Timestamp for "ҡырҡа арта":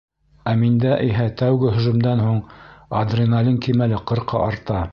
4.13-4.83